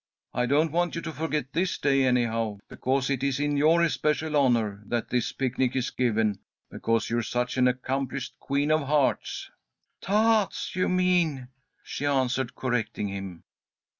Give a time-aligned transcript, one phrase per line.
[0.33, 4.81] I don't want you to forget this day anyhow, because it's in your especial honour
[4.87, 6.39] that this picnic is given
[6.71, 9.51] because you're such an accomplished Queen of Hearts."
[10.01, 11.49] "Tahts you mean,"
[11.83, 13.43] she answered, correcting him.